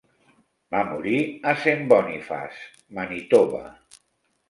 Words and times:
Va 0.75 0.81
morir 0.93 1.19
a 1.53 1.55
Saint 1.65 1.85
Boniface, 1.93 2.67
Manitoba. 3.01 3.65